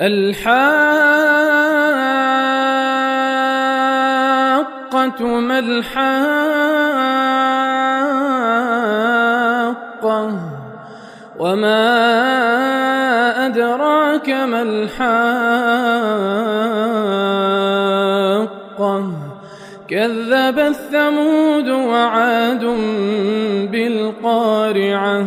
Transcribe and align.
الحاقة 0.00 0.38
ما 5.26 5.58
الحاقة 5.58 6.18
وما 11.38 11.86
أدراك 13.46 14.30
ما 14.30 14.62
الحاقة 14.62 15.08
كذبت 19.88 20.76
ثمود 20.92 21.68
وعاد 21.68 22.64
بالقارعة 23.72 25.26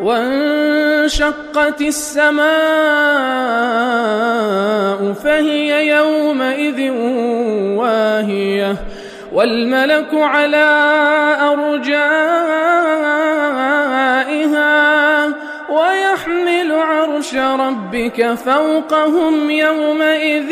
وانشقت 0.00 1.80
السماء 1.80 2.44
فهي 5.12 5.88
يومئذ 5.88 6.90
واهية 7.78 8.76
والملك 9.32 10.14
على 10.14 10.66
أرجائها 11.40 12.44
ويحمل 15.70 16.72
عرش 16.72 17.34
ربك 17.34 18.34
فوقهم 18.34 19.50
يومئذ 19.50 20.50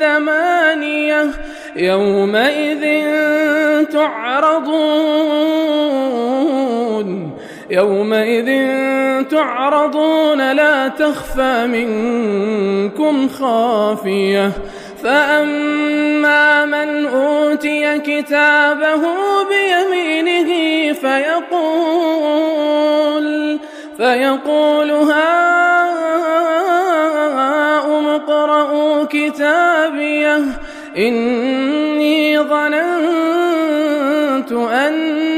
ثمانية 0.00 1.30
يومئذ 1.76 3.04
تعرضون 3.84 5.47
يومئذ 7.70 8.48
تعرضون 9.30 10.52
لا 10.52 10.88
تخفى 10.88 11.66
منكم 11.66 13.28
خافية. 13.28 14.52
فأما 15.02 16.64
من 16.64 17.06
أوتي 17.06 17.98
كتابه 17.98 19.02
بيمينه 19.48 20.48
فيقول 20.92 22.38
فيقول 23.96 24.90
هاؤم 24.90 25.18
اقرءوا 28.08 29.04
كتابيه 29.04 30.40
إني 30.96 32.38
ظننت 32.38 33.72
أني 34.52 35.37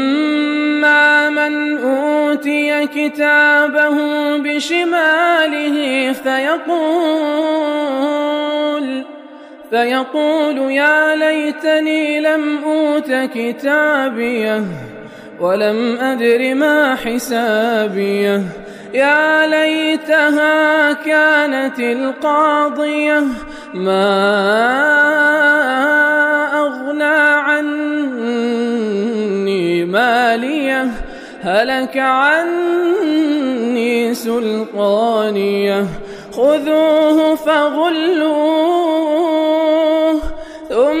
كتابه 2.85 3.97
بشماله 4.37 6.11
فيقول 6.13 7.61
فيقول 9.69 10.71
يا 10.71 11.15
ليتني 11.15 12.19
لم 12.19 12.63
أوت 12.63 13.11
كتابيه 13.33 14.63
ولم 15.39 15.97
أدر 15.97 16.55
ما 16.55 16.95
حسابيه. 16.95 18.41
يا 18.93 19.47
ليتها 19.47 20.93
كانت 20.93 21.79
القاضية 21.79 23.23
ما 23.73 24.11
أغنى 26.53 27.03
عني 27.47 28.25
ماليه. 29.85 30.91
هلك 31.41 31.97
عني 31.97 33.33
سلطانية. 34.13 35.85
خذوه 36.31 37.35
فغلوه 37.35 38.91
ثم 40.69 40.91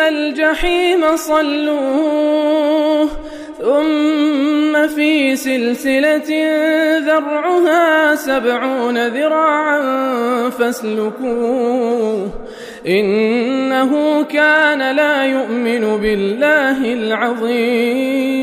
الجحيم 0.00 1.16
صلوه 1.16 3.08
ثم 3.58 4.88
في 4.88 5.36
سلسلة 5.36 6.30
ذرعها 6.98 8.14
سبعون 8.14 9.08
ذراعا 9.08 9.80
فاسلكوه. 10.50 12.28
إنه 12.86 14.22
كان 14.22 14.96
لا 14.96 15.24
يؤمن 15.24 15.96
بالله 15.96 16.92
العظيم 16.92 18.40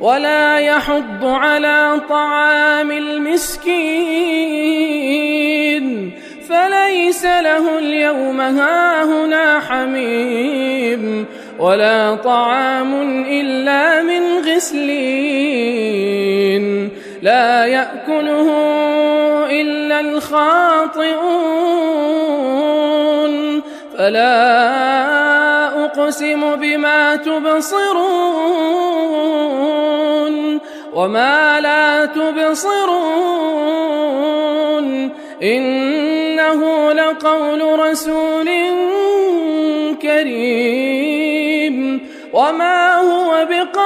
ولا 0.00 0.58
يحض 0.58 1.24
على 1.24 2.00
طعام 2.08 2.90
المسكين 2.90 4.26
فليس 6.48 7.24
له 7.24 7.78
اليوم 7.78 8.40
هاهنا 8.40 9.60
حميم 9.60 11.26
ولا 11.58 12.14
طعام 12.14 12.94
إلا 13.28 14.02
من 14.02 14.22
غسلين 14.48 15.86
لا 17.26 17.66
يأكله 17.66 18.48
إلا 19.50 20.00
الخاطئون. 20.00 21.16
فلا 23.98 24.64
أقسم 25.84 26.56
بما 26.56 27.16
تبصرون 27.16 27.96
وما 30.94 31.60
لا 31.60 32.04
تبصرون. 32.04 32.86
إنه 35.42 36.92
لقول 36.92 37.80
رسول 37.80 38.48
كريم. 40.02 41.76
وما 42.32 42.94
هو 42.94 43.46
بقول 43.50 43.85